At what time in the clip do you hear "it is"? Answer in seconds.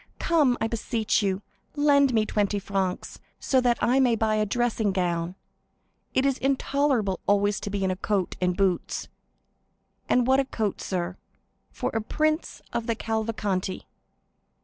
6.15-6.39